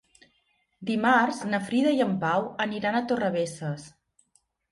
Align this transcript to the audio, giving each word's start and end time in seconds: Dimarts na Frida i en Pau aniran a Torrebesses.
Dimarts 0.89 1.41
na 1.49 1.59
Frida 1.67 1.91
i 1.99 2.01
en 2.07 2.15
Pau 2.25 2.49
aniran 2.67 2.97
a 3.01 3.05
Torrebesses. 3.11 3.87